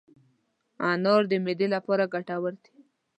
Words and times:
انار 0.89 1.23
د 1.31 1.33
معدې 1.43 1.67
لپاره 1.75 2.11
ګټور 2.13 2.53
دی. 2.63 2.73